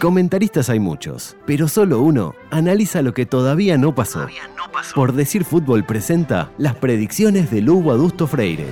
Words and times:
Comentaristas 0.00 0.70
hay 0.70 0.80
muchos, 0.80 1.36
pero 1.44 1.68
solo 1.68 2.00
uno 2.00 2.34
analiza 2.50 3.02
lo 3.02 3.12
que 3.12 3.26
todavía 3.26 3.76
no 3.76 3.94
pasó. 3.94 4.26
Por 4.94 5.12
decir 5.12 5.44
fútbol 5.44 5.84
presenta 5.84 6.50
las 6.56 6.74
predicciones 6.74 7.50
de 7.50 7.60
Lugo 7.60 7.92
Adusto 7.92 8.26
Freire. 8.26 8.64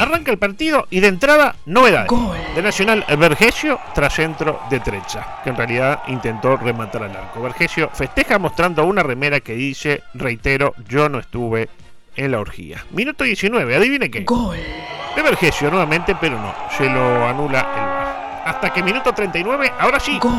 Arranca 0.00 0.32
el 0.32 0.38
partido 0.38 0.88
y 0.90 0.98
de 0.98 1.06
entrada, 1.06 1.54
novedades. 1.66 2.10
De 2.56 2.62
Nacional 2.62 3.04
Vergesio 3.16 3.78
tras 3.94 4.12
centro 4.12 4.58
de 4.70 4.80
Trecha, 4.80 5.40
que 5.44 5.50
en 5.50 5.56
realidad 5.56 6.02
intentó 6.08 6.56
rematar 6.56 7.04
al 7.04 7.16
arco. 7.16 7.40
Vergesio 7.40 7.90
festeja 7.92 8.40
mostrando 8.40 8.84
una 8.84 9.04
remera 9.04 9.38
que 9.38 9.54
dice, 9.54 10.02
reitero, 10.14 10.74
yo 10.88 11.08
no 11.08 11.20
estuve 11.20 11.68
en 12.16 12.32
la 12.32 12.40
orgía. 12.40 12.84
Minuto 12.90 13.22
19, 13.22 13.76
adivine 13.76 14.10
qué. 14.10 14.24
Gol. 14.24 14.56
De 15.18 15.24
Vergesio 15.24 15.68
nuevamente, 15.68 16.14
pero 16.14 16.40
no, 16.40 16.54
se 16.76 16.88
lo 16.88 17.26
anula 17.26 17.58
el 17.58 17.82
VAR. 17.82 18.42
Hasta 18.44 18.72
que 18.72 18.84
minuto 18.84 19.12
39, 19.12 19.72
ahora 19.76 19.98
sí. 19.98 20.16
Gol. 20.20 20.32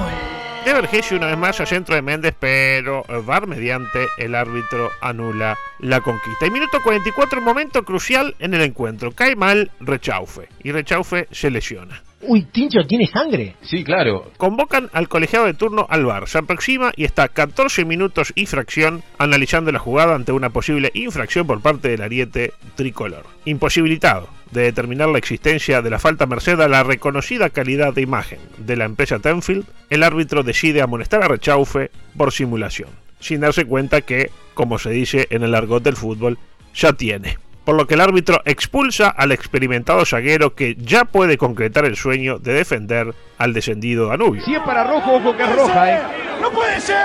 De 0.64 0.72
Vergesio 0.72 1.18
una 1.18 1.28
vez 1.28 1.38
más 1.38 1.60
a 1.60 1.66
centro 1.66 1.96
de 1.96 2.02
Méndez, 2.02 2.34
pero 2.40 3.04
VAR 3.26 3.46
mediante 3.46 4.08
el 4.18 4.36
árbitro 4.36 4.90
anula 5.02 5.58
la 5.80 6.00
conquista. 6.00 6.48
Y 6.48 6.52
minuto 6.52 6.78
44, 6.82 7.42
momento 7.42 7.84
crucial 7.84 8.36
en 8.40 8.54
el 8.54 8.62
encuentro. 8.62 9.12
Cae 9.12 9.36
mal 9.36 9.70
Rechaufe 9.82 10.48
y 10.64 10.72
Rechaufe 10.72 11.28
se 11.30 11.52
lesiona. 11.52 12.02
Uy, 12.22 12.44
Tincho, 12.44 12.80
¿tiene 12.88 13.06
sangre? 13.08 13.58
Sí, 13.62 13.84
claro. 13.84 14.32
Convocan 14.38 14.90
al 14.94 15.10
colegiado 15.10 15.46
de 15.46 15.56
turno 15.56 15.88
al 15.90 16.06
VAR. 16.06 16.30
Se 16.30 16.38
aproxima 16.38 16.94
y 16.96 17.04
está 17.04 17.28
14 17.28 17.84
minutos 17.84 18.32
y 18.34 18.46
fracción 18.46 19.04
analizando 19.18 19.74
la 19.74 19.80
jugada 19.80 20.16
ante 20.16 20.32
una 20.32 20.52
posible 20.52 20.90
infracción 20.94 21.46
por 21.46 21.62
parte 21.62 21.90
del 21.90 22.02
ariete 22.02 22.54
tricolor. 22.76 23.26
Imposibilitado 23.44 24.39
de 24.52 24.64
determinar 24.64 25.10
la 25.10 25.18
existencia 25.18 25.82
de 25.82 25.90
la 25.90 26.00
falta 26.00 26.26
merced 26.26 26.60
a 26.60 26.68
la 26.68 26.84
reconocida 26.84 27.50
calidad 27.50 27.94
de 27.94 28.02
imagen 28.02 28.40
de 28.58 28.76
la 28.76 28.86
empresa 28.86 29.20
Tenfield, 29.20 29.66
el 29.90 30.04
árbitro 30.04 30.44
decide 30.44 30.82
amonestar 30.82 31.24
a 31.24 31.28
Rechaufe 31.28 31.92
por 32.18 32.32
simulación, 32.32 32.90
sin 33.20 33.42
darse 33.42 33.66
cuenta 33.66 34.02
que, 34.02 34.32
como 34.54 34.80
se 34.80 34.90
dice 34.90 35.28
en 35.30 35.44
el 35.44 35.56
argot 35.56 35.84
del 35.84 35.96
fútbol, 35.96 36.38
ya 36.74 36.94
tiene 36.94 37.38
por 37.70 37.76
lo 37.76 37.86
que 37.86 37.94
el 37.94 38.02
árbitro 38.02 38.42
expulsa 38.46 39.10
al 39.10 39.32
experimentado 39.32 40.04
zaguero 40.04 40.56
que 40.56 40.76
ya 40.80 41.06
puede 41.06 41.38
concretar 41.38 41.86
el 41.86 41.96
sueño 41.96 42.40
de 42.40 42.54
defender 42.54 43.14
al 43.38 43.54
descendido 43.54 44.08
Danubio. 44.08 44.44
Si 44.44 44.56
es 44.56 44.62
para 44.62 44.86
rojo, 44.86 45.18
ojo 45.18 45.38
que 45.38 45.44
es 45.44 45.56
roja, 45.56 45.94
¿eh? 45.94 46.02
¡No 46.42 46.50
puede 46.50 46.82
ser! 46.82 46.98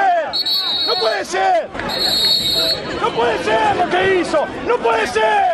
¡No 0.86 0.94
puede 0.98 1.22
ser! 1.22 1.68
¡No 2.98 3.10
puede 3.10 3.38
ser 3.44 3.76
lo 3.76 3.90
que 3.90 4.20
hizo! 4.20 4.46
¡No 4.66 4.78
puede 4.78 5.06
ser! 5.06 5.53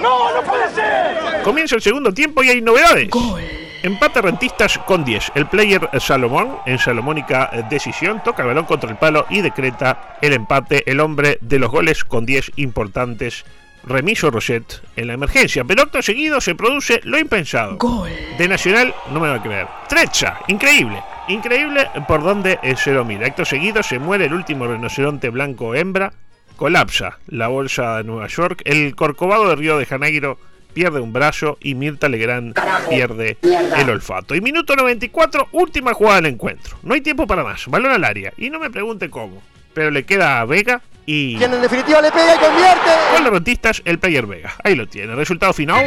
¡No, 0.00 0.34
no 0.34 0.42
puede 0.42 0.70
ser! 0.74 1.42
Comienza 1.42 1.76
el 1.76 1.82
segundo 1.82 2.12
tiempo 2.12 2.42
y 2.42 2.50
hay 2.50 2.60
novedades. 2.60 3.08
Gol. 3.10 3.40
Empate 3.82 4.20
rentistas 4.20 4.78
con 4.78 5.04
10. 5.04 5.32
El 5.34 5.46
player 5.46 5.88
Salomón, 6.00 6.58
en 6.66 6.78
salomónica 6.78 7.50
decisión, 7.70 8.20
toca 8.24 8.42
el 8.42 8.48
balón 8.48 8.64
contra 8.64 8.90
el 8.90 8.96
palo 8.96 9.26
y 9.30 9.42
decreta 9.42 10.16
el 10.20 10.32
empate. 10.32 10.82
El 10.90 10.98
hombre 11.00 11.38
de 11.40 11.58
los 11.58 11.70
goles 11.70 12.04
con 12.04 12.26
10 12.26 12.52
importantes 12.56 13.44
Remiso 13.84 14.32
Roset 14.32 14.82
en 14.96 15.06
la 15.06 15.14
emergencia, 15.14 15.62
pero 15.64 15.82
acto 15.82 16.02
seguido 16.02 16.40
se 16.40 16.56
produce 16.56 17.00
lo 17.04 17.18
impensado. 17.18 17.76
Gol. 17.76 18.10
De 18.36 18.48
Nacional 18.48 18.92
no 19.12 19.20
me 19.20 19.28
va 19.28 19.36
a 19.36 19.42
creer. 19.42 19.68
Trecha, 19.88 20.40
increíble. 20.48 21.00
Increíble 21.28 21.88
por 22.08 22.24
donde 22.24 22.58
se 22.76 22.92
lo 22.92 23.04
mira. 23.04 23.28
Acto 23.28 23.44
seguido 23.44 23.84
se 23.84 24.00
muere 24.00 24.24
el 24.26 24.34
último 24.34 24.66
rinoceronte 24.66 25.30
blanco 25.30 25.74
hembra. 25.74 26.12
Colapsa 26.56 27.18
la 27.28 27.48
bolsa 27.48 27.98
de 27.98 28.04
Nueva 28.04 28.26
York. 28.28 28.62
El 28.64 28.94
corcovado 28.94 29.48
de 29.48 29.56
Río 29.56 29.78
de 29.78 29.86
Janeiro 29.86 30.38
pierde 30.72 31.00
un 31.00 31.12
brazo 31.12 31.58
y 31.60 31.74
Mirta 31.74 32.08
Legrand 32.08 32.58
pierde 32.88 33.38
el 33.42 33.90
olfato. 33.90 34.34
Y 34.34 34.40
minuto 34.40 34.76
94, 34.76 35.48
última 35.52 35.94
jugada 35.94 36.16
del 36.16 36.34
encuentro. 36.34 36.78
No 36.82 36.94
hay 36.94 37.00
tiempo 37.00 37.26
para 37.26 37.44
más. 37.44 37.66
Balón 37.66 37.92
al 37.92 38.04
área. 38.04 38.32
Y 38.36 38.50
no 38.50 38.58
me 38.58 38.70
pregunte 38.70 39.08
cómo. 39.10 39.42
Pero 39.74 39.90
le 39.90 40.04
queda 40.04 40.40
a 40.40 40.44
Vega 40.44 40.82
y... 41.04 41.36
Quien 41.36 41.52
en 41.52 41.62
definitiva 41.62 42.00
le 42.00 42.10
pega 42.10 42.34
y 42.34 42.38
convierte. 42.38 42.90
Con 43.14 43.24
los 43.24 43.32
rentistas, 43.32 43.82
el 43.84 43.98
player 43.98 44.26
Vega. 44.26 44.54
Ahí 44.64 44.74
lo 44.74 44.86
tiene. 44.86 45.14
Resultado 45.14 45.52
final. 45.52 45.86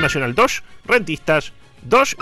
Nacional 0.00 0.34
2, 0.34 0.62
Rentistas 0.86 1.52
2. 1.82 2.16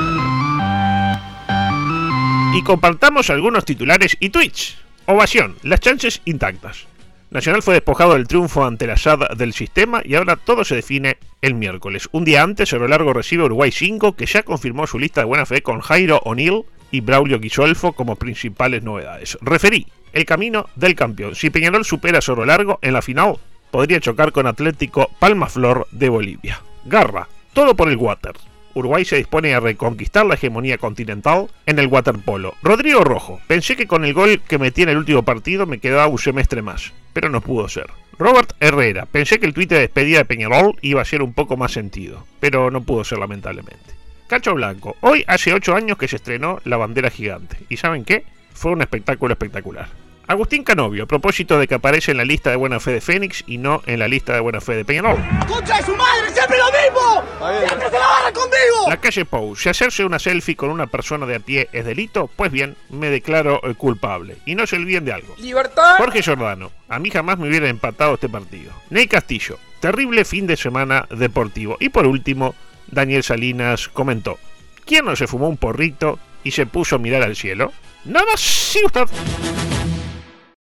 Y 2.54 2.62
compartamos 2.62 3.30
algunos 3.30 3.64
titulares 3.64 4.16
y 4.18 4.30
tweets. 4.30 4.87
Ovación, 5.10 5.56
las 5.62 5.80
chances 5.80 6.20
intactas. 6.26 6.86
Nacional 7.30 7.62
fue 7.62 7.72
despojado 7.72 8.12
del 8.12 8.28
triunfo 8.28 8.66
ante 8.66 8.86
la 8.86 8.98
SAD 8.98 9.38
del 9.38 9.54
sistema 9.54 10.02
y 10.04 10.14
ahora 10.14 10.36
todo 10.36 10.64
se 10.64 10.74
define 10.74 11.16
el 11.40 11.54
miércoles. 11.54 12.10
Un 12.12 12.26
día 12.26 12.42
antes, 12.42 12.68
Cerro 12.68 12.86
Largo 12.86 13.14
recibe 13.14 13.44
Uruguay 13.44 13.72
5, 13.72 14.14
que 14.14 14.26
ya 14.26 14.42
confirmó 14.42 14.86
su 14.86 14.98
lista 14.98 15.22
de 15.22 15.26
buena 15.26 15.46
fe 15.46 15.62
con 15.62 15.80
Jairo 15.80 16.20
O'Neill 16.26 16.66
y 16.90 17.00
Braulio 17.00 17.40
Guisolfo 17.40 17.94
como 17.94 18.16
principales 18.16 18.82
novedades. 18.82 19.38
Referí, 19.40 19.86
el 20.12 20.26
camino 20.26 20.68
del 20.76 20.94
campeón. 20.94 21.34
Si 21.34 21.48
Peñarol 21.48 21.86
supera 21.86 22.18
a 22.18 22.22
Cerro 22.22 22.44
Largo 22.44 22.78
en 22.82 22.92
la 22.92 23.00
final, 23.00 23.38
podría 23.70 24.00
chocar 24.00 24.30
con 24.32 24.46
Atlético 24.46 25.08
Palmaflor 25.18 25.86
de 25.90 26.10
Bolivia. 26.10 26.60
Garra, 26.84 27.28
todo 27.54 27.74
por 27.74 27.88
el 27.88 27.96
water. 27.96 28.34
Uruguay 28.78 29.04
se 29.04 29.16
dispone 29.16 29.54
a 29.54 29.60
reconquistar 29.60 30.24
la 30.24 30.34
hegemonía 30.34 30.78
continental 30.78 31.48
en 31.66 31.78
el 31.78 31.88
waterpolo. 31.88 32.54
Rodrigo 32.62 33.02
Rojo, 33.02 33.40
pensé 33.46 33.76
que 33.76 33.86
con 33.86 34.04
el 34.04 34.14
gol 34.14 34.40
que 34.40 34.58
metí 34.58 34.82
en 34.82 34.88
el 34.88 34.98
último 34.98 35.24
partido 35.24 35.66
me 35.66 35.78
quedaba 35.78 36.06
un 36.06 36.18
semestre 36.18 36.62
más, 36.62 36.92
pero 37.12 37.28
no 37.28 37.40
pudo 37.40 37.68
ser. 37.68 37.90
Robert 38.18 38.52
Herrera, 38.60 39.06
pensé 39.06 39.38
que 39.38 39.46
el 39.46 39.54
tuit 39.54 39.70
de 39.70 39.80
despedida 39.80 40.18
de 40.18 40.24
Peñarol 40.24 40.76
iba 40.80 41.02
a 41.02 41.04
ser 41.04 41.22
un 41.22 41.32
poco 41.32 41.56
más 41.56 41.72
sentido, 41.72 42.24
pero 42.40 42.70
no 42.70 42.82
pudo 42.82 43.04
ser 43.04 43.18
lamentablemente. 43.18 43.94
Cacho 44.28 44.54
Blanco, 44.54 44.96
hoy 45.00 45.24
hace 45.26 45.54
8 45.54 45.74
años 45.74 45.98
que 45.98 46.08
se 46.08 46.16
estrenó 46.16 46.60
La 46.64 46.76
Bandera 46.76 47.10
Gigante, 47.10 47.56
¿y 47.68 47.78
saben 47.78 48.04
qué? 48.04 48.24
Fue 48.52 48.72
un 48.72 48.82
espectáculo 48.82 49.32
espectacular. 49.32 49.88
Agustín 50.28 50.62
Canovio, 50.62 51.04
a 51.04 51.06
propósito 51.06 51.58
de 51.58 51.66
que 51.66 51.74
aparece 51.74 52.10
en 52.10 52.18
la 52.18 52.24
lista 52.26 52.50
de 52.50 52.56
buena 52.56 52.80
fe 52.80 52.92
de 52.92 53.00
Fénix 53.00 53.42
y 53.46 53.56
no 53.56 53.82
en 53.86 53.98
la 53.98 54.08
lista 54.08 54.34
de 54.34 54.40
buena 54.40 54.60
fe 54.60 54.76
de 54.76 54.84
Peñarol. 54.84 55.16
¡Concha 55.48 55.78
de 55.78 55.84
su 55.84 55.96
madre! 55.96 56.30
¡Siempre 56.34 56.58
lo 56.58 56.66
mismo! 56.66 57.58
¡Siempre 57.66 57.86
se 57.88 57.98
la 57.98 58.06
barra 58.06 58.32
conmigo! 58.34 58.90
La 58.90 59.00
calle 59.00 59.24
Pou, 59.24 59.56
si 59.56 59.70
hacerse 59.70 60.04
una 60.04 60.18
selfie 60.18 60.54
con 60.54 60.68
una 60.68 60.86
persona 60.86 61.24
de 61.24 61.36
a 61.36 61.40
pie 61.40 61.70
es 61.72 61.86
delito, 61.86 62.28
pues 62.36 62.52
bien, 62.52 62.76
me 62.90 63.08
declaro 63.08 63.62
eh, 63.64 63.74
culpable. 63.74 64.36
Y 64.44 64.54
no 64.54 64.66
se 64.66 64.76
olviden 64.76 65.06
de 65.06 65.14
algo. 65.14 65.34
¡Libertad! 65.38 65.96
Jorge 65.96 66.22
Giordano, 66.22 66.72
a 66.90 66.98
mí 66.98 67.08
jamás 67.08 67.38
me 67.38 67.48
hubiera 67.48 67.70
empatado 67.70 68.12
este 68.12 68.28
partido. 68.28 68.70
Ney 68.90 69.08
Castillo, 69.08 69.58
terrible 69.80 70.26
fin 70.26 70.46
de 70.46 70.58
semana 70.58 71.06
deportivo. 71.08 71.78
Y 71.80 71.88
por 71.88 72.06
último, 72.06 72.54
Daniel 72.88 73.22
Salinas 73.22 73.88
comentó, 73.88 74.38
¿quién 74.84 75.06
no 75.06 75.16
se 75.16 75.26
fumó 75.26 75.48
un 75.48 75.56
porrito 75.56 76.18
y 76.44 76.50
se 76.50 76.66
puso 76.66 76.96
a 76.96 76.98
mirar 76.98 77.22
al 77.22 77.34
cielo? 77.34 77.72
Nada, 78.04 78.36
sí 78.36 78.80
usted. 78.84 79.06